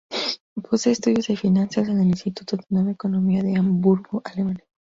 [0.67, 4.65] Posee estudios de Finanzas en el Instituto de Nueva Economía de Hamburgo, Alemania.